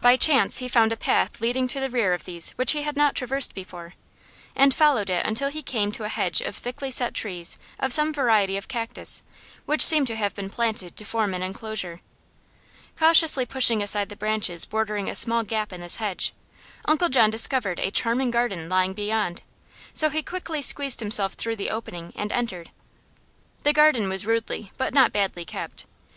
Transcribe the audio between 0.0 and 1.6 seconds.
By chance he found a path